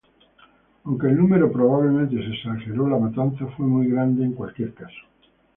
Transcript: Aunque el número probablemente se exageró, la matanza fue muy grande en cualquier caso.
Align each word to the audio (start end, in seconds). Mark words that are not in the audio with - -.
Aunque 0.83 1.05
el 1.09 1.15
número 1.15 1.51
probablemente 1.51 2.15
se 2.25 2.33
exageró, 2.33 2.89
la 2.89 2.97
matanza 2.97 3.45
fue 3.55 3.67
muy 3.67 3.87
grande 3.87 4.25
en 4.25 4.33
cualquier 4.33 4.73
caso. 4.73 5.05